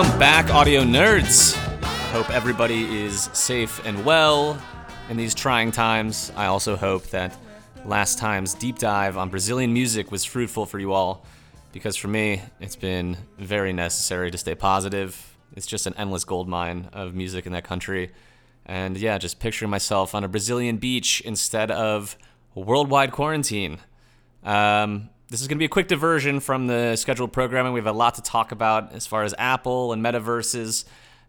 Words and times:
Welcome 0.00 0.18
back, 0.18 0.48
audio 0.48 0.82
nerds. 0.82 1.54
Hope 2.10 2.30
everybody 2.30 3.02
is 3.02 3.28
safe 3.34 3.84
and 3.84 4.02
well 4.02 4.58
in 5.10 5.18
these 5.18 5.34
trying 5.34 5.72
times. 5.72 6.32
I 6.36 6.46
also 6.46 6.74
hope 6.74 7.08
that 7.08 7.36
last 7.84 8.18
time's 8.18 8.54
deep 8.54 8.78
dive 8.78 9.18
on 9.18 9.28
Brazilian 9.28 9.74
music 9.74 10.10
was 10.10 10.24
fruitful 10.24 10.64
for 10.64 10.78
you 10.78 10.94
all, 10.94 11.26
because 11.72 11.96
for 11.96 12.08
me, 12.08 12.40
it's 12.60 12.76
been 12.76 13.18
very 13.38 13.74
necessary 13.74 14.30
to 14.30 14.38
stay 14.38 14.54
positive. 14.54 15.36
It's 15.54 15.66
just 15.66 15.86
an 15.86 15.92
endless 15.98 16.24
gold 16.24 16.48
mine 16.48 16.88
of 16.94 17.14
music 17.14 17.44
in 17.44 17.52
that 17.52 17.64
country. 17.64 18.10
And 18.64 18.96
yeah, 18.96 19.18
just 19.18 19.38
picturing 19.38 19.70
myself 19.70 20.14
on 20.14 20.24
a 20.24 20.28
Brazilian 20.28 20.78
beach 20.78 21.20
instead 21.26 21.70
of 21.70 22.16
worldwide 22.54 23.12
quarantine. 23.12 23.76
Um, 24.44 25.10
this 25.30 25.40
is 25.40 25.46
going 25.46 25.56
to 25.56 25.60
be 25.60 25.66
a 25.66 25.68
quick 25.68 25.86
diversion 25.86 26.40
from 26.40 26.66
the 26.66 26.96
scheduled 26.96 27.32
programming. 27.32 27.72
We 27.72 27.78
have 27.78 27.86
a 27.86 27.92
lot 27.92 28.16
to 28.16 28.22
talk 28.22 28.50
about 28.50 28.92
as 28.92 29.06
far 29.06 29.22
as 29.22 29.32
Apple 29.38 29.92
and 29.92 30.04
metaverses 30.04 30.84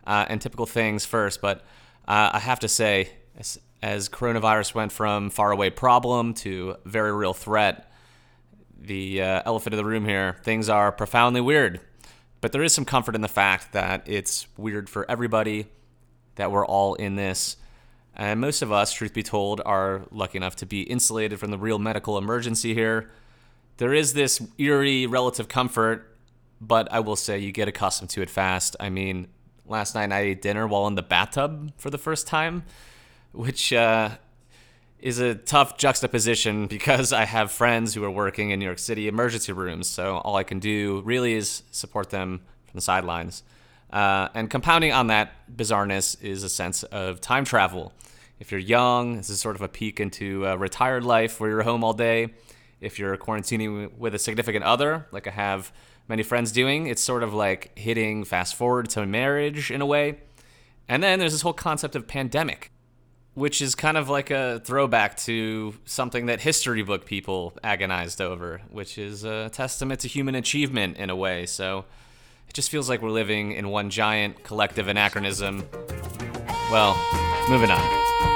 uh, 0.08 0.26
and 0.28 0.42
typical 0.42 0.66
things 0.66 1.06
first. 1.06 1.40
But 1.40 1.60
uh, 2.08 2.32
I 2.34 2.40
have 2.40 2.60
to 2.62 2.68
say, 2.68 3.12
as, 3.38 3.60
as, 3.84 4.10
coronavirus 4.10 4.74
went 4.74 4.92
from 4.92 5.30
faraway 5.30 5.70
problem 5.70 6.34
to 6.36 6.78
very 6.84 7.14
real 7.14 7.36
threat, 7.36 7.92
the 8.76 9.22
uh, 9.22 9.44
elephant 9.46 9.76
in 9.76 9.78
the 9.78 9.86
room 9.86 10.06
here, 10.06 10.36
things 10.42 10.68
are 10.68 10.92
profoundly 10.92 11.42
weird. 11.42 11.80
But 12.42 12.54
there 12.54 12.64
is 12.64 12.74
some 12.74 12.86
comfort 12.86 13.14
in 13.14 13.22
the 13.22 13.28
fact 13.28 13.72
that 13.74 14.02
it's 14.08 14.48
weird 14.58 14.90
for 14.90 15.10
everybody, 15.12 15.68
that 16.38 16.52
we're 16.52 16.66
all 16.66 16.96
in 16.96 17.18
this. 17.18 17.56
And 18.16 18.42
most 18.42 18.64
of 18.64 18.72
us, 18.72 18.94
truth 18.94 19.14
be 19.14 19.22
told, 19.22 19.62
are 19.64 20.08
lucky 20.10 20.40
enough 20.40 20.56
to 20.56 20.66
be 20.66 20.82
insulated 20.82 21.40
from 21.40 21.52
the 21.52 21.60
real 21.60 21.78
medical 21.78 22.18
emergency 22.18 22.74
here 22.74 23.12
there 23.82 23.96
is 23.96 24.14
this 24.14 24.40
eerie 24.60 25.08
relative 25.08 25.48
comfort, 25.48 26.16
but 26.62 26.88
I 26.94 27.00
will 27.00 27.16
say 27.16 27.40
you 27.40 27.52
get 27.52 27.68
accustomed 27.68 28.12
to 28.12 28.22
it 28.22 28.30
fast. 28.30 28.76
I 28.80 28.92
mean, 28.92 29.28
last 29.66 29.96
night 29.96 30.12
I 30.12 30.20
ate 30.20 30.44
dinner 30.44 30.68
while 30.68 30.86
in 30.86 30.94
the 30.94 31.02
bathtub 31.02 31.74
for 31.80 31.90
the 31.90 31.98
first 31.98 32.28
time, 32.28 32.62
which 33.32 33.74
uh, 33.74 34.10
is 35.00 35.18
a 35.18 35.34
tough 35.34 35.80
juxtaposition 35.80 36.68
because 36.78 37.12
I 37.12 37.26
have 37.26 37.52
friends 37.52 37.96
who 37.96 38.04
are 38.04 38.12
working 38.12 38.52
in 38.52 38.60
New 38.60 38.66
York 38.66 38.78
City 38.78 39.08
emergency 39.08 39.52
rooms. 39.52 39.88
So 39.88 40.18
all 40.18 40.36
I 40.36 40.44
can 40.44 40.60
do 40.60 41.02
really 41.04 41.34
is 41.34 41.64
support 41.72 42.12
them 42.12 42.42
from 42.68 42.78
the 42.78 42.82
sidelines. 42.82 43.42
Uh, 43.92 44.28
and 44.36 44.48
compounding 44.48 44.92
on 44.92 45.08
that 45.08 45.34
bizarreness 45.52 46.22
is 46.22 46.44
a 46.44 46.50
sense 46.50 46.84
of 46.84 47.20
time 47.20 47.46
travel. 47.46 47.94
If 48.40 48.52
you're 48.52 48.60
young, 48.60 49.18
this 49.18 49.32
is 49.32 49.42
sort 49.42 49.56
of 49.56 49.64
a 49.64 49.68
peek 49.68 50.00
into 50.00 50.46
a 50.46 50.56
retired 50.56 51.04
life 51.04 51.40
where 51.40 51.50
you're 51.50 51.64
home 51.64 51.84
all 51.84 51.94
day 51.94 52.30
if 52.82 53.00
you're 53.00 53.16
quarantining 53.16 53.96
with 53.98 54.14
a 54.16 54.20
significant 54.20 54.66
other, 54.66 55.08
like 55.12 55.28
I 55.28 55.32
have 55.32 55.72
many 56.08 56.24
friends 56.24 56.52
doing, 56.52 56.88
it's 56.88 57.02
sort 57.02 57.24
of 57.24 57.34
like 57.34 57.78
hitting 57.78 58.26
fast 58.26 58.56
forward 58.56 58.90
to 58.90 59.06
marriage 59.06 59.72
in 59.72 59.82
a 59.82 59.86
way. 59.86 60.18
And 60.90 61.02
then 61.02 61.20
there's 61.20 61.32
this 61.32 61.42
whole 61.42 61.54
concept 61.54 61.96
of 61.96 62.08
pandemic, 62.08 62.72
which 63.34 63.62
is 63.62 63.76
kind 63.76 63.96
of 63.96 64.10
like 64.10 64.30
a 64.32 64.62
throwback 64.66 65.16
to 65.18 65.76
something 65.86 66.26
that 66.26 66.42
history 66.42 66.82
book 66.84 67.06
people 67.06 67.54
agonized 67.64 68.20
over, 68.20 68.62
which 68.70 68.98
is 68.98 69.24
a 69.24 69.50
testament 69.50 70.02
to 70.02 70.08
human 70.08 70.36
achievement 70.36 70.98
in 70.98 71.10
a 71.10 71.16
way. 71.16 71.46
So 71.46 71.86
it 72.50 72.54
just 72.54 72.70
feels 72.70 72.90
like 72.90 73.02
we're 73.02 73.10
living 73.10 73.54
in 73.54 73.70
one 73.70 73.90
giant 73.90 74.44
collective 74.44 74.90
anachronism. 74.90 75.64
Well, 76.72 76.98
moving 77.48 77.70
on. 77.70 78.31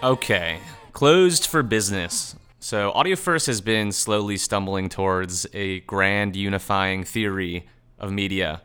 Okay, 0.00 0.60
closed 0.92 1.46
for 1.46 1.64
business. 1.64 2.36
So, 2.60 2.92
Audio 2.92 3.16
First 3.16 3.48
has 3.48 3.60
been 3.60 3.90
slowly 3.90 4.36
stumbling 4.36 4.88
towards 4.88 5.44
a 5.52 5.80
grand 5.80 6.36
unifying 6.36 7.02
theory 7.02 7.66
of 7.98 8.12
media. 8.12 8.62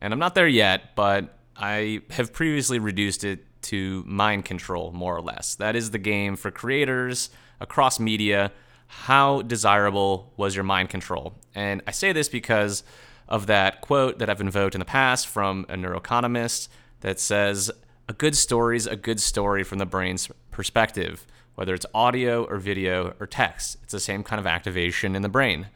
And 0.00 0.12
I'm 0.12 0.18
not 0.18 0.34
there 0.34 0.48
yet, 0.48 0.96
but 0.96 1.38
I 1.56 2.00
have 2.10 2.32
previously 2.32 2.80
reduced 2.80 3.22
it 3.22 3.46
to 3.62 4.02
mind 4.08 4.44
control, 4.44 4.90
more 4.90 5.16
or 5.16 5.20
less. 5.20 5.54
That 5.54 5.76
is 5.76 5.92
the 5.92 5.98
game 5.98 6.34
for 6.34 6.50
creators 6.50 7.30
across 7.60 8.00
media. 8.00 8.50
How 8.88 9.42
desirable 9.42 10.32
was 10.36 10.56
your 10.56 10.64
mind 10.64 10.88
control? 10.88 11.34
And 11.54 11.80
I 11.86 11.92
say 11.92 12.12
this 12.12 12.28
because 12.28 12.82
of 13.28 13.46
that 13.46 13.82
quote 13.82 14.18
that 14.18 14.28
I've 14.28 14.40
invoked 14.40 14.74
in 14.74 14.80
the 14.80 14.84
past 14.84 15.28
from 15.28 15.64
a 15.68 15.74
neuroeconomist 15.74 16.66
that 17.02 17.20
says, 17.20 17.70
A 18.08 18.12
good 18.12 18.36
story 18.36 18.76
is 18.76 18.88
a 18.88 18.96
good 18.96 19.20
story 19.20 19.62
from 19.62 19.78
the 19.78 19.86
brain's 19.86 20.28
perspective, 20.52 21.26
whether 21.56 21.74
it's 21.74 21.86
audio 21.92 22.44
or 22.44 22.58
video 22.58 23.14
or 23.18 23.26
text. 23.26 23.78
It's 23.82 23.92
the 23.92 24.00
same 24.00 24.22
kind 24.22 24.38
of 24.38 24.46
activation 24.46 25.16
in 25.16 25.22
the 25.22 25.28
brain. 25.28 25.66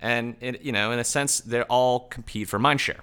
And, 0.00 0.36
it, 0.40 0.62
you 0.62 0.72
know, 0.72 0.92
in 0.92 0.98
a 0.98 1.04
sense, 1.04 1.40
they 1.40 1.62
all 1.62 2.00
compete 2.00 2.48
for 2.48 2.58
mindshare. 2.58 3.00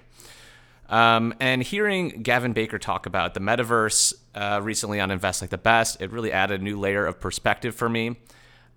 Um, 0.88 1.34
and 1.40 1.62
hearing 1.62 2.22
Gavin 2.22 2.52
Baker 2.52 2.78
talk 2.78 3.06
about 3.06 3.34
the 3.34 3.40
metaverse 3.40 4.14
uh, 4.34 4.60
recently 4.62 5.00
on 5.00 5.10
Invest 5.10 5.40
Like 5.40 5.50
the 5.50 5.58
Best, 5.58 6.00
it 6.00 6.12
really 6.12 6.30
added 6.30 6.60
a 6.60 6.64
new 6.64 6.78
layer 6.78 7.04
of 7.06 7.18
perspective 7.18 7.74
for 7.74 7.88
me. 7.88 8.16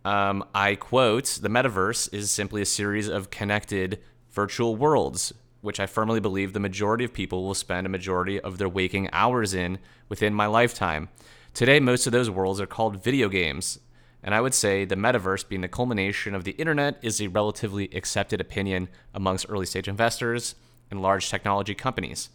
Um, 0.03 0.43
I 0.55 0.75
quote 0.75 1.39
The 1.41 1.49
metaverse 1.49 2.11
is 2.13 2.31
simply 2.31 2.61
a 2.61 2.65
series 2.65 3.07
of 3.07 3.29
connected 3.29 3.99
virtual 4.31 4.75
worlds, 4.75 5.33
which 5.61 5.79
I 5.79 5.85
firmly 5.85 6.19
believe 6.19 6.53
the 6.53 6.59
majority 6.59 7.03
of 7.03 7.13
people 7.13 7.43
will 7.43 7.53
spend 7.53 7.85
a 7.85 7.89
majority 7.89 8.39
of 8.39 8.57
their 8.57 8.69
waking 8.69 9.09
hours 9.13 9.53
in 9.53 9.77
within 10.07 10.33
my 10.33 10.47
lifetime. 10.47 11.09
Today, 11.53 11.79
most 11.79 12.05
of 12.05 12.13
those 12.13 12.29
worlds 12.29 12.61
are 12.61 12.67
called 12.67 13.03
video 13.03 13.27
games, 13.27 13.79
and 14.23 14.33
I 14.35 14.41
would 14.41 14.53
say 14.53 14.85
the 14.85 14.95
metaverse, 14.95 15.47
being 15.47 15.61
the 15.61 15.67
culmination 15.67 16.35
of 16.35 16.43
the 16.43 16.51
internet, 16.51 16.97
is 17.01 17.19
a 17.19 17.27
relatively 17.27 17.89
accepted 17.93 18.39
opinion 18.39 18.87
amongst 19.13 19.45
early 19.49 19.65
stage 19.65 19.87
investors 19.87 20.55
and 20.91 21.01
large 21.01 21.29
technology 21.29 21.75
companies. 21.75 22.29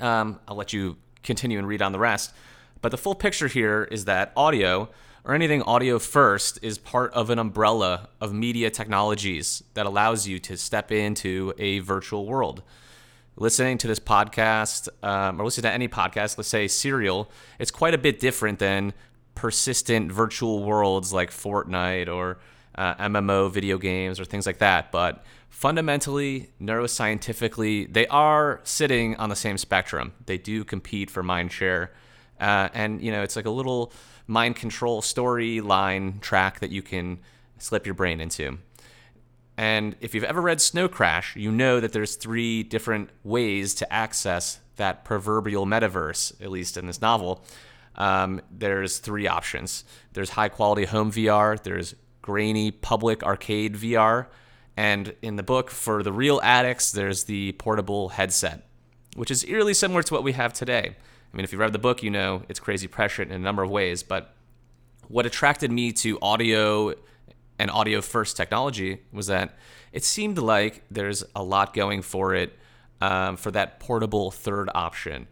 Um, 0.00 0.40
I'll 0.48 0.56
let 0.56 0.72
you 0.72 0.96
continue 1.22 1.58
and 1.58 1.68
read 1.68 1.82
on 1.82 1.92
the 1.92 1.98
rest. 1.98 2.32
But 2.82 2.90
the 2.90 2.98
full 2.98 3.14
picture 3.14 3.48
here 3.48 3.84
is 3.90 4.06
that 4.06 4.32
audio, 4.36 4.88
or 5.24 5.34
anything 5.34 5.62
audio 5.62 5.98
first, 5.98 6.58
is 6.62 6.78
part 6.78 7.12
of 7.12 7.30
an 7.30 7.38
umbrella 7.38 8.08
of 8.20 8.32
media 8.32 8.70
technologies 8.70 9.62
that 9.74 9.86
allows 9.86 10.26
you 10.26 10.38
to 10.40 10.56
step 10.56 10.90
into 10.90 11.52
a 11.58 11.80
virtual 11.80 12.26
world 12.26 12.62
listening 13.36 13.78
to 13.78 13.86
this 13.86 14.00
podcast 14.00 14.88
um, 15.02 15.40
or 15.40 15.44
listening 15.44 15.70
to 15.70 15.72
any 15.72 15.88
podcast, 15.88 16.36
let's 16.38 16.48
say 16.48 16.68
Serial, 16.68 17.30
it's 17.58 17.70
quite 17.70 17.94
a 17.94 17.98
bit 17.98 18.20
different 18.20 18.58
than 18.58 18.92
persistent 19.34 20.12
virtual 20.12 20.62
worlds 20.64 21.12
like 21.12 21.30
Fortnite 21.30 22.08
or 22.08 22.38
uh, 22.74 22.94
MMO 22.96 23.50
video 23.50 23.78
games 23.78 24.20
or 24.20 24.24
things 24.24 24.46
like 24.46 24.58
that. 24.58 24.92
But 24.92 25.24
fundamentally, 25.48 26.50
neuroscientifically, 26.60 27.92
they 27.92 28.06
are 28.08 28.60
sitting 28.64 29.16
on 29.16 29.28
the 29.28 29.36
same 29.36 29.58
spectrum. 29.58 30.12
They 30.26 30.38
do 30.38 30.64
compete 30.64 31.10
for 31.10 31.22
mind 31.22 31.52
share. 31.52 31.92
Uh, 32.38 32.68
and, 32.74 33.02
you 33.02 33.10
know, 33.12 33.22
it's 33.22 33.36
like 33.36 33.46
a 33.46 33.50
little 33.50 33.92
mind 34.26 34.56
control 34.56 35.02
storyline 35.02 36.20
track 36.20 36.60
that 36.60 36.70
you 36.70 36.82
can 36.82 37.18
slip 37.58 37.86
your 37.86 37.94
brain 37.94 38.20
into. 38.20 38.58
And 39.60 39.94
if 40.00 40.14
you've 40.14 40.24
ever 40.24 40.40
read 40.40 40.58
Snow 40.58 40.88
Crash, 40.88 41.36
you 41.36 41.52
know 41.52 41.80
that 41.80 41.92
there's 41.92 42.16
three 42.16 42.62
different 42.62 43.10
ways 43.22 43.74
to 43.74 43.92
access 43.92 44.58
that 44.76 45.04
proverbial 45.04 45.66
metaverse, 45.66 46.40
at 46.40 46.50
least 46.50 46.78
in 46.78 46.86
this 46.86 47.02
novel. 47.02 47.44
Um, 47.94 48.40
there's 48.50 48.96
three 48.96 49.28
options 49.28 49.84
there's 50.14 50.30
high 50.30 50.48
quality 50.48 50.86
home 50.86 51.12
VR, 51.12 51.62
there's 51.62 51.94
grainy 52.22 52.70
public 52.70 53.22
arcade 53.22 53.74
VR, 53.74 54.28
and 54.78 55.14
in 55.20 55.36
the 55.36 55.42
book, 55.42 55.70
for 55.70 56.02
the 56.02 56.12
real 56.12 56.40
addicts, 56.42 56.90
there's 56.90 57.24
the 57.24 57.52
portable 57.52 58.08
headset, 58.08 58.66
which 59.14 59.30
is 59.30 59.44
eerily 59.44 59.74
similar 59.74 60.02
to 60.02 60.14
what 60.14 60.24
we 60.24 60.32
have 60.32 60.54
today. 60.54 60.96
I 60.96 61.36
mean, 61.36 61.44
if 61.44 61.52
you've 61.52 61.60
read 61.60 61.74
the 61.74 61.78
book, 61.78 62.02
you 62.02 62.08
know 62.08 62.44
it's 62.48 62.60
crazy 62.60 62.88
prescient 62.88 63.30
in 63.30 63.36
a 63.36 63.44
number 63.44 63.62
of 63.62 63.68
ways, 63.68 64.02
but 64.02 64.34
what 65.08 65.26
attracted 65.26 65.70
me 65.70 65.92
to 65.92 66.18
audio 66.22 66.94
and 67.60 67.70
audio 67.70 68.00
first 68.00 68.38
technology 68.38 69.02
was 69.12 69.26
that 69.26 69.54
it 69.92 70.02
seemed 70.02 70.38
like 70.38 70.82
there's 70.90 71.22
a 71.36 71.42
lot 71.42 71.74
going 71.74 72.00
for 72.00 72.34
it 72.34 72.58
um, 73.02 73.36
for 73.36 73.50
that 73.50 73.78
portable 73.78 74.30
third 74.30 74.70
option 74.74 75.28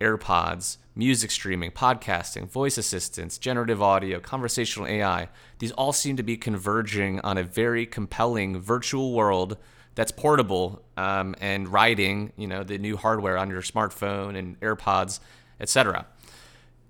AirPods, 0.00 0.78
music 0.94 1.32
streaming, 1.32 1.72
podcasting, 1.72 2.48
voice 2.48 2.78
assistants, 2.78 3.36
generative 3.36 3.82
audio, 3.82 4.20
conversational 4.20 4.86
AI. 4.86 5.28
These 5.58 5.72
all 5.72 5.92
seem 5.92 6.16
to 6.16 6.22
be 6.22 6.36
converging 6.36 7.20
on 7.20 7.36
a 7.36 7.42
very 7.42 7.84
compelling 7.84 8.60
virtual 8.60 9.12
world 9.12 9.56
that's 9.96 10.12
portable 10.12 10.82
um, 10.96 11.34
and 11.40 11.68
riding, 11.68 12.32
you 12.36 12.46
know, 12.46 12.62
the 12.62 12.78
new 12.78 12.96
hardware 12.96 13.36
on 13.36 13.50
your 13.50 13.62
smartphone 13.62 14.36
and 14.36 14.58
AirPods, 14.60 15.18
etc. 15.60 16.06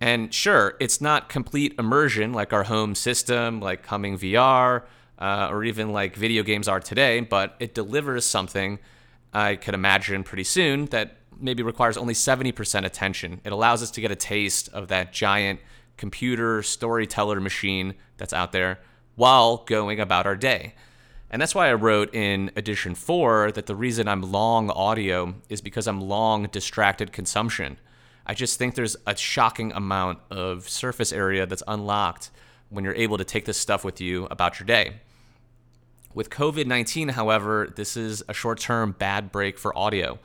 And 0.03 0.35
sure, 0.35 0.75
it's 0.81 1.01
not 1.01 1.29
complete 1.29 1.77
immersion 1.79 2.33
like 2.33 2.53
our 2.53 2.65
home 2.65 2.97
system, 2.97 3.61
like 3.61 3.87
Humming 3.87 4.19
VR, 4.19 4.83
uh, 5.17 5.47
or 5.49 5.63
even 5.63 5.93
like 5.93 6.17
video 6.17 6.43
games 6.43 6.67
are 6.67 6.81
today, 6.81 7.21
but 7.21 7.55
it 7.61 7.73
delivers 7.73 8.27
something 8.27 8.81
I 9.33 9.55
could 9.55 9.75
imagine 9.75 10.25
pretty 10.25 10.43
soon 10.43 10.87
that 10.87 11.19
maybe 11.39 11.63
requires 11.63 11.97
only 11.97 12.15
70% 12.15 12.85
attention. 12.85 13.41
It 13.45 13.53
allows 13.53 13.81
us 13.81 13.93
to 13.93 14.01
get 14.01 14.11
a 14.11 14.17
taste 14.17 14.69
of 14.71 14.89
that 14.89 15.13
giant 15.13 15.61
computer 15.97 16.65
storyteller 16.65 17.39
machine 17.39 17.95
that's 18.17 18.33
out 18.33 18.51
there 18.51 18.81
while 19.15 19.59
going 19.59 20.01
about 20.01 20.27
our 20.27 20.35
day. 20.35 20.75
And 21.31 21.41
that's 21.41 21.55
why 21.55 21.69
I 21.69 21.75
wrote 21.75 22.13
in 22.13 22.51
edition 22.57 22.97
four 22.97 23.53
that 23.53 23.67
the 23.67 23.77
reason 23.77 24.09
I'm 24.09 24.23
long 24.33 24.69
audio 24.69 25.37
is 25.49 25.61
because 25.61 25.87
I'm 25.87 26.01
long 26.01 26.49
distracted 26.49 27.13
consumption. 27.13 27.79
I 28.27 28.35
just 28.35 28.59
think 28.59 28.75
there's 28.75 28.97
a 29.07 29.17
shocking 29.17 29.73
amount 29.73 30.21
of 30.31 30.69
surface 30.69 31.13
area 31.13 31.47
that's 31.47 31.63
unlocked 31.67 32.31
when 32.71 32.85
you're 32.85 32.95
able 32.95 33.19
to 33.19 33.25
take 33.25 33.45
this 33.45 33.59
stuff 33.59 33.85
with 33.85 34.01
you 34.01 34.27
about 34.31 34.59
your 34.59 34.67
day. 34.67 34.95
With 36.15 36.31
COVID 36.31 36.67
19, 36.67 37.11
however, 37.11 37.73
this 37.75 37.97
is 37.97 38.23
a 38.29 38.35
short 38.35 38.61
term 38.61 38.95
bad 38.99 39.33
break 39.33 39.59
for 39.59 39.77
audio. 39.77 40.19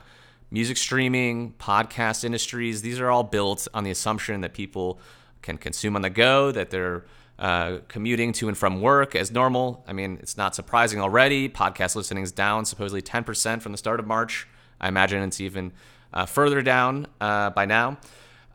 Music 0.50 0.76
streaming, 0.76 1.52
podcast 1.58 2.24
industries, 2.24 2.82
these 2.82 3.00
are 3.00 3.10
all 3.10 3.24
built 3.24 3.68
on 3.74 3.84
the 3.84 3.90
assumption 3.90 4.40
that 4.40 4.54
people 4.54 4.98
can 5.42 5.58
consume 5.58 5.96
on 5.96 6.02
the 6.02 6.10
go, 6.10 6.50
that 6.52 6.70
they're 6.70 7.04
uh, 7.38 7.78
commuting 7.88 8.32
to 8.32 8.48
and 8.48 8.58
from 8.58 8.80
work 8.80 9.14
as 9.14 9.30
normal. 9.30 9.84
I 9.86 9.92
mean, 9.92 10.18
it's 10.20 10.36
not 10.36 10.54
surprising 10.54 11.00
already. 11.00 11.48
Podcast 11.48 11.94
listening 11.94 12.24
is 12.24 12.32
down 12.32 12.64
supposedly 12.64 13.02
10% 13.02 13.62
from 13.62 13.72
the 13.72 13.78
start 13.78 14.00
of 14.00 14.06
March. 14.06 14.48
I 14.80 14.88
imagine 14.88 15.22
it's 15.22 15.40
even 15.40 15.72
uh, 16.12 16.26
further 16.26 16.62
down 16.62 17.06
uh, 17.20 17.50
by 17.50 17.64
now. 17.64 17.98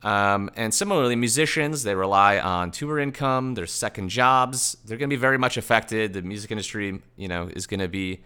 Um, 0.03 0.49
and 0.55 0.73
similarly, 0.73 1.15
musicians, 1.15 1.83
they 1.83 1.95
rely 1.95 2.37
on 2.37 2.71
tour 2.71 2.99
income, 2.99 3.53
their 3.53 3.65
second 3.65 4.09
jobs. 4.09 4.75
They're 4.85 4.97
going 4.97 5.09
to 5.09 5.15
be 5.15 5.19
very 5.19 5.37
much 5.37 5.55
affected. 5.55 6.13
The 6.13 6.21
music 6.21 6.51
industry, 6.51 6.99
you 7.15 7.27
know, 7.29 7.49
is 7.53 7.67
going 7.67 7.79
to 7.79 7.87
be 7.87 8.21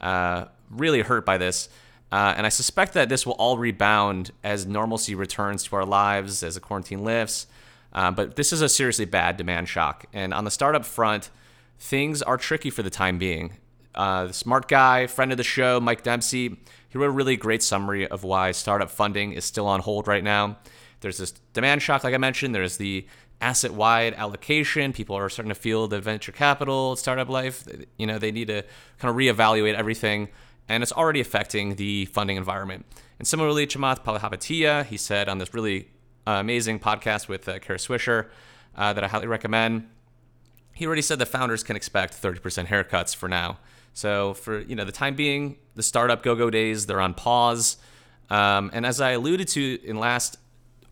uh, 0.00 0.46
really 0.70 1.00
hurt 1.00 1.24
by 1.24 1.38
this. 1.38 1.70
Uh, 2.10 2.34
and 2.36 2.44
I 2.44 2.50
suspect 2.50 2.92
that 2.92 3.08
this 3.08 3.26
will 3.26 3.32
all 3.34 3.56
rebound 3.56 4.32
as 4.44 4.66
normalcy 4.66 5.14
returns 5.14 5.64
to 5.64 5.76
our 5.76 5.86
lives, 5.86 6.42
as 6.42 6.54
the 6.54 6.60
quarantine 6.60 7.02
lifts. 7.02 7.46
Uh, 7.94 8.10
but 8.10 8.36
this 8.36 8.52
is 8.52 8.60
a 8.60 8.68
seriously 8.68 9.06
bad 9.06 9.38
demand 9.38 9.68
shock. 9.68 10.04
And 10.12 10.34
on 10.34 10.44
the 10.44 10.50
startup 10.50 10.84
front, 10.84 11.30
things 11.78 12.20
are 12.20 12.36
tricky 12.36 12.68
for 12.68 12.82
the 12.82 12.90
time 12.90 13.16
being. 13.16 13.54
Uh, 13.94 14.26
the 14.26 14.32
smart 14.32 14.68
guy, 14.68 15.06
friend 15.06 15.32
of 15.32 15.38
the 15.38 15.44
show, 15.44 15.80
Mike 15.80 16.02
Dempsey, 16.02 16.56
he 16.88 16.98
wrote 16.98 17.06
a 17.06 17.10
really 17.10 17.36
great 17.36 17.62
summary 17.62 18.06
of 18.06 18.24
why 18.24 18.52
startup 18.52 18.90
funding 18.90 19.32
is 19.32 19.44
still 19.44 19.66
on 19.66 19.80
hold 19.80 20.06
right 20.06 20.24
now. 20.24 20.58
There's 21.00 21.18
this 21.18 21.32
demand 21.52 21.82
shock, 21.82 22.04
like 22.04 22.14
I 22.14 22.18
mentioned. 22.18 22.54
There's 22.54 22.76
the 22.76 23.06
asset 23.40 23.72
wide 23.72 24.14
allocation. 24.14 24.92
People 24.92 25.16
are 25.16 25.28
starting 25.28 25.48
to 25.48 25.54
feel 25.54 25.88
the 25.88 26.00
venture 26.00 26.32
capital, 26.32 26.96
startup 26.96 27.28
life. 27.28 27.64
You 27.98 28.06
know, 28.06 28.18
they 28.18 28.30
need 28.30 28.48
to 28.48 28.62
kind 28.98 29.10
of 29.10 29.16
reevaluate 29.16 29.74
everything. 29.74 30.28
And 30.68 30.82
it's 30.82 30.92
already 30.92 31.20
affecting 31.20 31.74
the 31.74 32.06
funding 32.06 32.36
environment. 32.36 32.86
And 33.18 33.26
similarly, 33.26 33.66
Chamath 33.66 34.04
Palihapitiya, 34.04 34.86
he 34.86 34.96
said 34.96 35.28
on 35.28 35.38
this 35.38 35.52
really 35.52 35.88
uh, 36.26 36.32
amazing 36.32 36.78
podcast 36.78 37.28
with 37.28 37.48
uh, 37.48 37.58
Kara 37.58 37.78
Swisher 37.78 38.28
uh, 38.76 38.92
that 38.92 39.02
I 39.02 39.08
highly 39.08 39.26
recommend, 39.26 39.88
he 40.72 40.86
already 40.86 41.02
said 41.02 41.18
the 41.18 41.26
founders 41.26 41.62
can 41.62 41.76
expect 41.76 42.20
30% 42.20 42.66
haircuts 42.66 43.14
for 43.14 43.28
now. 43.28 43.58
So 43.94 44.34
for 44.34 44.60
you 44.60 44.74
know 44.74 44.84
the 44.84 44.92
time 44.92 45.14
being, 45.14 45.56
the 45.74 45.82
startup 45.82 46.22
go-go 46.22 46.50
days 46.50 46.86
they're 46.86 47.00
on 47.00 47.14
pause. 47.14 47.76
Um, 48.30 48.70
and 48.72 48.86
as 48.86 49.00
I 49.00 49.10
alluded 49.10 49.48
to 49.48 49.78
in 49.84 49.98
last 49.98 50.38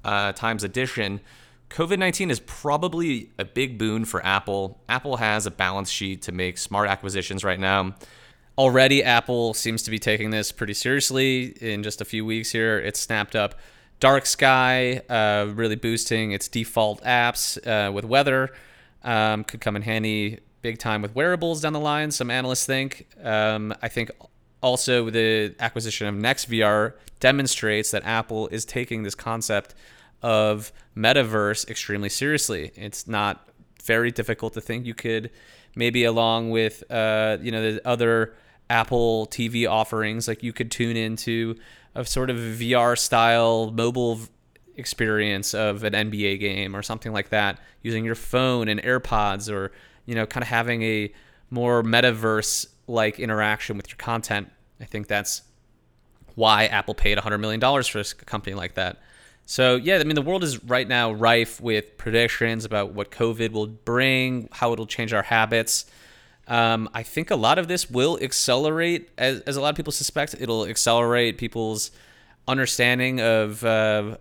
uh, 0.05 0.33
times 0.33 0.65
edition, 0.65 1.21
COVID 1.71 1.99
19 1.99 2.31
is 2.31 2.41
probably 2.41 3.31
a 3.39 3.45
big 3.45 3.79
boon 3.79 4.05
for 4.05 4.25
Apple. 4.25 4.81
Apple 4.89 5.17
has 5.17 5.47
a 5.47 5.51
balance 5.51 5.89
sheet 5.89 6.23
to 6.23 6.33
make 6.33 6.59
smart 6.59 6.89
acquisitions 6.89 7.45
right 7.45 7.61
now. 7.61 7.95
Already, 8.59 9.03
Apple 9.03 9.55
seems 9.55 9.83
to 9.85 9.91
be 9.91 9.99
taking 9.99 10.31
this 10.31 10.53
pretty 10.53 10.75
seriously. 10.75 11.57
In 11.63 11.83
just 11.83 12.01
a 12.03 12.05
few 12.05 12.27
weeks 12.27 12.51
here, 12.51 12.79
it's 12.79 13.01
snapped 13.01 13.35
up 13.35 13.55
Dark 14.01 14.27
Sky, 14.27 15.01
uh, 15.09 15.47
really 15.55 15.77
boosting 15.77 16.33
its 16.33 16.49
default 16.49 17.03
apps 17.05 17.57
uh, 17.67 17.91
with 17.93 18.05
weather. 18.05 18.51
Um, 19.03 19.45
could 19.45 19.61
come 19.61 19.77
in 19.77 19.83
handy 19.83 20.41
big 20.63 20.79
time 20.79 21.03
with 21.03 21.15
wearables 21.15 21.61
down 21.61 21.73
the 21.73 21.81
line. 21.81 22.11
Some 22.11 22.31
analysts 22.31 22.67
think. 22.67 23.09
Um, 23.23 23.75
I 23.83 23.89
think 23.89 24.11
also 24.63 25.09
the 25.11 25.55
acquisition 25.59 26.07
of 26.07 26.15
NextVR 26.15 26.95
demonstrates 27.19 27.91
that 27.93 28.05
Apple 28.05 28.49
is 28.49 28.65
taking 28.65 29.03
this 29.03 29.15
concept 29.15 29.75
of 30.23 30.73
metaverse 30.97 31.69
extremely 31.69 32.09
seriously. 32.09 32.73
It's 32.75 33.07
not 33.09 33.49
very 33.83 34.11
difficult 34.11 34.53
to 34.55 34.61
think 34.61 34.85
you 34.85 34.95
could 34.95 35.31
maybe 35.75 36.05
along 36.05 36.51
with 36.51 36.83
uh, 36.91 37.39
you 37.41 37.51
know 37.51 37.73
the 37.73 37.87
other 37.87 38.35
Apple 38.69 39.27
TV 39.29 39.69
offerings 39.69 40.29
like 40.29 40.43
you 40.43 40.53
could 40.53 40.71
tune 40.71 40.97
into 40.97 41.57
a 41.95 42.05
sort 42.05 42.31
of 42.31 42.37
VR 42.37 42.99
style 42.99 43.71
mobile 43.71 44.21
experience 44.77 45.55
of 45.55 45.85
an 45.85 45.93
NBA 45.93 46.41
game 46.41 46.75
or 46.75 46.83
something 46.83 47.13
like 47.13 47.31
that 47.31 47.59
using 47.83 48.05
your 48.05 48.15
phone 48.15 48.69
and 48.69 48.83
AirPods 48.83 49.53
or 49.53 49.73
you 50.11 50.17
know, 50.17 50.27
kind 50.27 50.43
of 50.43 50.49
having 50.49 50.83
a 50.83 51.13
more 51.51 51.85
metaverse 51.85 52.67
like 52.89 53.21
interaction 53.21 53.77
with 53.77 53.89
your 53.89 53.97
content. 53.97 54.51
I 54.81 54.85
think 54.85 55.07
that's 55.07 55.43
why 56.35 56.67
Apple 56.67 56.95
paid 56.95 57.17
$100 57.17 57.39
million 57.39 57.61
for 57.61 58.01
a 58.01 58.05
company 58.25 58.55
like 58.55 58.75
that. 58.75 58.99
So, 59.47 59.77
yeah, 59.77 59.99
I 59.99 60.05
mean, 60.05 60.17
the 60.17 60.23
world 60.23 60.43
is 60.43 60.65
right 60.65 60.87
now 60.87 61.13
rife 61.13 61.61
with 61.61 61.97
predictions 61.97 62.65
about 62.65 62.93
what 62.93 63.13
COVID 63.13 63.53
will 63.53 63.69
bring, 63.69 64.49
how 64.51 64.73
it'll 64.73 64.87
change 64.87 65.13
our 65.13 65.23
habits. 65.23 65.87
Um, 66.49 66.89
I 66.93 67.05
think 67.05 67.31
a 67.31 67.37
lot 67.37 67.59
of 67.59 67.69
this 67.69 67.89
will 67.89 68.19
accelerate, 68.21 69.11
as, 69.17 69.41
as 69.43 69.57
a 69.57 69.61
lot 69.61 69.71
of 69.71 69.77
people 69.77 69.93
suspect, 69.93 70.35
it'll 70.41 70.67
accelerate 70.67 71.39
people's 71.39 71.93
understanding 72.49 73.21
of 73.21 73.65
uh, 73.65 74.17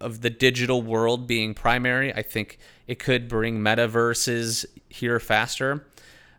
of 0.00 0.20
the 0.22 0.30
digital 0.30 0.82
world 0.82 1.26
being 1.26 1.54
primary. 1.54 2.12
I 2.12 2.22
think 2.22 2.58
it 2.86 2.98
could 2.98 3.28
bring 3.28 3.60
metaverses 3.60 4.64
here 4.88 5.20
faster. 5.20 5.86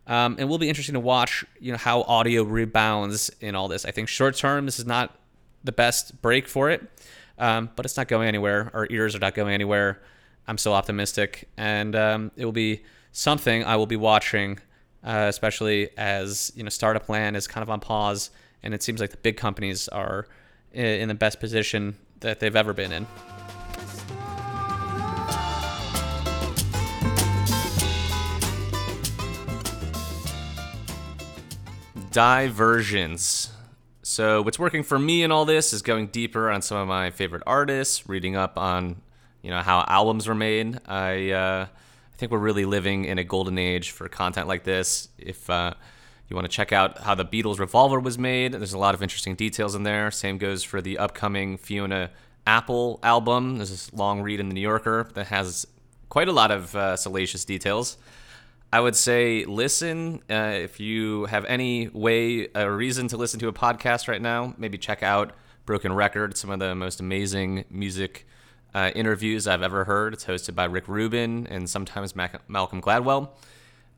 Um, 0.07 0.35
and 0.39 0.49
will 0.49 0.57
be 0.57 0.67
interesting 0.67 0.93
to 0.93 0.99
watch, 0.99 1.45
you 1.59 1.71
know, 1.71 1.77
how 1.77 2.01
audio 2.01 2.43
rebounds 2.43 3.29
in 3.39 3.55
all 3.55 3.67
this. 3.67 3.85
I 3.85 3.91
think 3.91 4.09
short 4.09 4.35
term, 4.35 4.65
this 4.65 4.79
is 4.79 4.85
not 4.85 5.15
the 5.63 5.71
best 5.71 6.21
break 6.21 6.47
for 6.47 6.69
it, 6.69 6.81
um, 7.37 7.69
but 7.75 7.85
it's 7.85 7.95
not 7.95 8.07
going 8.07 8.27
anywhere. 8.27 8.71
Our 8.73 8.87
ears 8.89 9.15
are 9.15 9.19
not 9.19 9.35
going 9.35 9.53
anywhere. 9.53 10.01
I'm 10.47 10.57
still 10.57 10.73
optimistic, 10.73 11.47
and 11.55 11.95
um, 11.95 12.31
it 12.35 12.45
will 12.45 12.51
be 12.51 12.81
something 13.11 13.63
I 13.63 13.75
will 13.75 13.85
be 13.85 13.95
watching, 13.95 14.59
uh, 15.03 15.27
especially 15.29 15.95
as 15.97 16.51
you 16.55 16.63
know, 16.63 16.69
startup 16.69 17.07
land 17.07 17.37
is 17.37 17.47
kind 17.47 17.61
of 17.61 17.69
on 17.69 17.79
pause, 17.79 18.31
and 18.63 18.73
it 18.73 18.81
seems 18.81 18.99
like 18.99 19.11
the 19.11 19.17
big 19.17 19.37
companies 19.37 19.87
are 19.87 20.27
in 20.73 21.07
the 21.09 21.15
best 21.15 21.39
position 21.39 21.95
that 22.21 22.39
they've 22.39 22.55
ever 22.55 22.73
been 22.73 22.91
in. 22.91 23.07
diversions. 32.11 33.51
So 34.03 34.41
what's 34.41 34.59
working 34.59 34.83
for 34.83 34.99
me 34.99 35.23
in 35.23 35.31
all 35.31 35.45
this 35.45 35.73
is 35.73 35.81
going 35.81 36.07
deeper 36.07 36.49
on 36.49 36.61
some 36.61 36.77
of 36.77 36.87
my 36.87 37.09
favorite 37.09 37.43
artists, 37.47 38.07
reading 38.07 38.35
up 38.35 38.57
on 38.57 39.01
you 39.41 39.49
know 39.49 39.61
how 39.61 39.85
albums 39.87 40.27
were 40.27 40.35
made. 40.35 40.79
I 40.85 41.31
uh, 41.31 41.65
I 41.65 42.17
think 42.17 42.31
we're 42.31 42.39
really 42.39 42.65
living 42.65 43.05
in 43.05 43.17
a 43.17 43.23
golden 43.23 43.57
age 43.57 43.91
for 43.91 44.07
content 44.09 44.47
like 44.47 44.63
this. 44.63 45.07
If 45.17 45.49
uh, 45.49 45.73
you 46.31 46.35
want 46.35 46.45
to 46.45 46.55
check 46.55 46.71
out 46.71 46.99
how 46.99 47.13
the 47.13 47.25
Beatles 47.25 47.59
Revolver 47.59 47.99
was 47.99 48.17
made, 48.17 48.53
there's 48.53 48.73
a 48.73 48.77
lot 48.77 48.95
of 48.95 49.03
interesting 49.03 49.35
details 49.35 49.75
in 49.75 49.83
there. 49.83 50.09
Same 50.11 50.37
goes 50.37 50.63
for 50.63 50.81
the 50.81 50.97
upcoming 50.97 51.57
Fiona 51.57 52.09
Apple 52.47 52.99
album. 53.03 53.57
There's 53.57 53.69
this 53.69 53.93
long 53.93 54.21
read 54.21 54.39
in 54.39 54.47
the 54.47 54.55
New 54.55 54.61
Yorker 54.61 55.09
that 55.13 55.27
has 55.27 55.67
quite 56.09 56.27
a 56.27 56.31
lot 56.31 56.49
of 56.49 56.75
uh, 56.75 56.95
salacious 56.95 57.45
details. 57.45 57.97
I 58.73 58.79
would 58.79 58.95
say 58.95 59.43
listen. 59.45 60.21
Uh, 60.29 60.53
if 60.55 60.79
you 60.79 61.25
have 61.25 61.43
any 61.45 61.89
way, 61.89 62.47
a 62.55 62.71
reason 62.71 63.09
to 63.09 63.17
listen 63.17 63.39
to 63.41 63.49
a 63.49 63.53
podcast 63.53 64.07
right 64.07 64.21
now, 64.21 64.55
maybe 64.57 64.77
check 64.77 65.03
out 65.03 65.33
Broken 65.65 65.93
Record, 65.93 66.37
some 66.37 66.49
of 66.49 66.59
the 66.59 66.73
most 66.73 67.01
amazing 67.01 67.65
music 67.69 68.25
uh, 68.73 68.91
interviews 68.95 69.47
I've 69.47 69.61
ever 69.61 69.83
heard. 69.83 70.13
It's 70.13 70.25
hosted 70.25 70.55
by 70.55 70.65
Rick 70.65 70.87
Rubin 70.87 71.47
and 71.47 71.69
sometimes 71.69 72.15
Mac- 72.15 72.49
Malcolm 72.49 72.81
Gladwell. 72.81 73.29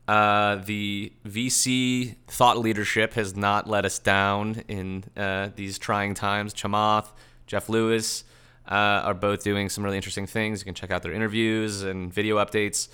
Uh, 0.06 0.56
the 0.56 1.12
VC 1.26 2.16
thought 2.26 2.58
leadership 2.58 3.14
has 3.14 3.34
not 3.34 3.68
let 3.68 3.84
us 3.84 3.98
down 3.98 4.62
in 4.68 5.04
uh, 5.16 5.48
these 5.56 5.78
trying 5.78 6.14
times. 6.14 6.52
Chamath, 6.52 7.08
Jeff 7.46 7.68
Lewis 7.68 8.24
uh, 8.70 8.74
are 8.74 9.14
both 9.14 9.42
doing 9.42 9.68
some 9.68 9.82
really 9.82 9.96
interesting 9.96 10.26
things. 10.26 10.60
You 10.60 10.66
can 10.66 10.74
check 10.74 10.90
out 10.90 11.02
their 11.02 11.12
interviews 11.12 11.82
and 11.82 12.12
video 12.12 12.36
updates. 12.36 12.88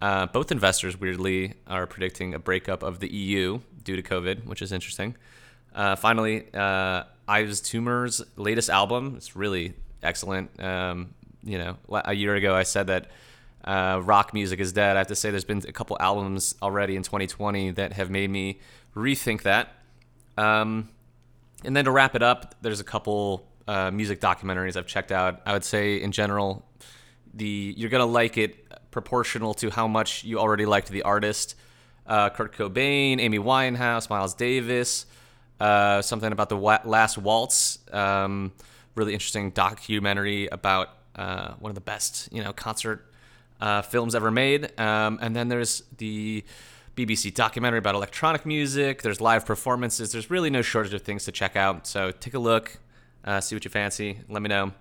Uh, 0.00 0.26
both 0.26 0.52
investors, 0.52 0.98
weirdly, 0.98 1.54
are 1.66 1.86
predicting 1.86 2.34
a 2.34 2.38
breakup 2.38 2.82
of 2.82 3.00
the 3.00 3.12
EU 3.12 3.60
due 3.82 3.96
to 3.96 4.02
COVID, 4.02 4.44
which 4.44 4.62
is 4.62 4.70
interesting. 4.70 5.16
Uh, 5.74 5.96
finally, 5.96 6.46
Yves 6.54 7.60
Tumor's 7.60 8.22
latest 8.36 8.70
album 8.70 9.16
is 9.16 9.34
really 9.34 9.74
excellent. 10.04 10.62
Um, 10.62 11.14
you 11.42 11.58
know, 11.58 11.76
a 11.90 12.14
year 12.14 12.34
ago 12.36 12.54
I 12.54 12.62
said 12.62 12.86
that 12.88 13.08
uh, 13.64 14.00
rock 14.04 14.34
music 14.34 14.60
is 14.60 14.72
dead. 14.72 14.96
I 14.96 15.00
have 15.00 15.06
to 15.08 15.16
say 15.16 15.30
there's 15.30 15.44
been 15.44 15.62
a 15.66 15.72
couple 15.72 15.96
albums 16.00 16.54
already 16.62 16.96
in 16.96 17.02
2020 17.02 17.72
that 17.72 17.94
have 17.94 18.10
made 18.10 18.30
me 18.30 18.60
rethink 18.94 19.42
that. 19.42 19.68
Um, 20.36 20.90
and 21.64 21.74
then 21.76 21.86
to 21.86 21.90
wrap 21.90 22.14
it 22.14 22.22
up, 22.22 22.54
there's 22.60 22.80
a 22.80 22.84
couple 22.84 23.48
uh, 23.66 23.90
music 23.90 24.20
documentaries 24.20 24.76
I've 24.76 24.86
checked 24.86 25.12
out. 25.12 25.40
I 25.46 25.52
would 25.54 25.64
say 25.64 26.00
in 26.00 26.12
general, 26.12 26.66
the 27.32 27.74
you're 27.76 27.90
gonna 27.90 28.04
like 28.06 28.36
it 28.36 28.90
proportional 28.90 29.54
to 29.54 29.70
how 29.70 29.88
much 29.88 30.24
you 30.24 30.38
already 30.38 30.66
liked 30.66 30.88
the 30.88 31.02
artist. 31.02 31.56
Uh, 32.06 32.28
Kurt 32.28 32.54
Cobain, 32.54 33.18
Amy 33.18 33.38
Winehouse, 33.38 34.10
Miles 34.10 34.34
Davis, 34.34 35.06
uh, 35.58 36.02
something 36.02 36.30
about 36.30 36.50
the 36.50 36.56
Last 36.56 37.16
Waltz. 37.16 37.78
Um, 37.92 38.52
really 38.94 39.14
interesting 39.14 39.50
documentary 39.50 40.48
about 40.48 40.90
uh, 41.16 41.54
one 41.54 41.70
of 41.70 41.74
the 41.74 41.80
best, 41.80 42.28
you 42.30 42.44
know, 42.44 42.52
concert 42.52 43.10
uh, 43.60 43.82
films 43.82 44.14
ever 44.14 44.30
made. 44.30 44.78
Um, 44.78 45.18
and 45.22 45.34
then 45.34 45.48
there's 45.48 45.82
the 45.98 46.44
BBC 46.96 47.34
documentary 47.34 47.78
about 47.78 47.94
electronic 47.94 48.46
music. 48.46 49.02
There's 49.02 49.20
live 49.20 49.44
performances. 49.44 50.12
There's 50.12 50.30
really 50.30 50.50
no 50.50 50.62
shortage 50.62 50.94
of 50.94 51.02
things 51.02 51.24
to 51.24 51.32
check 51.32 51.56
out. 51.56 51.86
So 51.86 52.10
take 52.10 52.34
a 52.34 52.38
look, 52.38 52.78
uh, 53.24 53.40
see 53.40 53.56
what 53.56 53.64
you 53.64 53.70
fancy. 53.70 54.20
Let 54.28 54.42
me 54.42 54.48
know. 54.48 54.72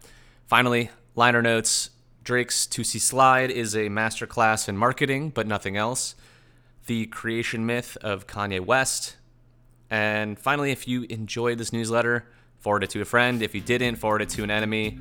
Finally, 0.47 0.89
liner 1.15 1.41
notes. 1.41 1.89
Drake's 2.23 2.65
Toosie 2.67 3.01
Slide 3.01 3.51
is 3.51 3.75
a 3.75 3.89
masterclass 3.89 4.69
in 4.69 4.77
marketing, 4.77 5.31
but 5.31 5.45
nothing 5.45 5.75
else. 5.75 6.15
The 6.85 7.05
creation 7.07 7.65
myth 7.65 7.97
of 8.01 8.27
Kanye 8.27 8.61
West. 8.61 9.17
And 9.89 10.39
finally, 10.39 10.71
if 10.71 10.87
you 10.87 11.03
enjoyed 11.09 11.57
this 11.57 11.73
newsletter, 11.73 12.25
forward 12.63 12.83
it 12.83 12.89
to 12.91 13.01
a 13.01 13.05
friend. 13.05 13.43
If 13.43 13.53
you 13.53 13.61
didn't, 13.61 13.97
forward 13.97 14.21
it 14.21 14.29
to 14.29 14.43
an 14.43 14.49
enemy. 14.49 14.97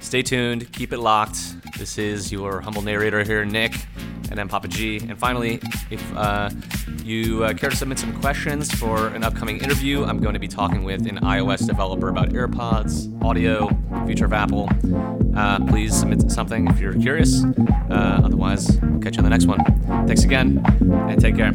Stay 0.00 0.22
tuned, 0.22 0.70
keep 0.72 0.92
it 0.92 0.98
locked. 0.98 1.38
This 1.78 1.98
is 1.98 2.32
your 2.32 2.60
humble 2.60 2.82
narrator 2.82 3.22
here, 3.22 3.44
Nick, 3.44 3.74
and 4.28 4.36
then 4.36 4.48
Papa 4.48 4.66
G. 4.66 4.98
And 4.98 5.16
finally, 5.18 5.60
if 5.88 6.16
uh, 6.16 6.50
you 7.04 7.44
uh, 7.44 7.54
care 7.54 7.70
to 7.70 7.76
submit 7.76 8.00
some 8.00 8.18
questions 8.20 8.72
for 8.74 9.08
an 9.08 9.22
upcoming 9.22 9.58
interview, 9.58 10.04
I'm 10.04 10.18
going 10.18 10.34
to 10.34 10.40
be 10.40 10.48
talking 10.48 10.82
with 10.82 11.06
an 11.06 11.18
iOS 11.18 11.66
developer 11.66 12.08
about 12.08 12.30
AirPods, 12.30 13.22
audio, 13.24 13.68
future 14.04 14.24
of 14.24 14.32
Apple. 14.32 14.68
Uh, 15.36 15.64
please 15.66 15.96
submit 15.96 16.30
something 16.30 16.66
if 16.66 16.80
you're 16.80 16.94
curious. 16.94 17.44
Uh, 17.88 18.20
otherwise, 18.24 18.78
we'll 18.82 19.00
catch 19.00 19.16
you 19.16 19.20
on 19.20 19.24
the 19.24 19.30
next 19.30 19.46
one. 19.46 19.64
Thanks 20.06 20.24
again, 20.24 20.60
and 21.08 21.20
take 21.20 21.36
care. 21.36 21.52